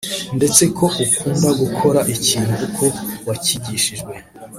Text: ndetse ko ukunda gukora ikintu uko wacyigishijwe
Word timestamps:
ndetse 0.37 0.63
ko 0.77 0.85
ukunda 1.05 1.49
gukora 1.61 1.99
ikintu 2.15 2.53
uko 2.65 2.85
wacyigishijwe 3.27 4.13